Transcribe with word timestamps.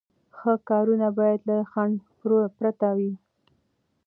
ښه 0.37 0.53
کارونه 0.69 1.07
باید 1.19 1.39
له 1.49 1.57
خنډ 1.71 1.95
پرته 2.61 2.89
وي. 2.97 3.11